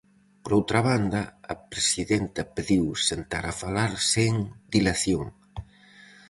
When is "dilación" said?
4.73-5.25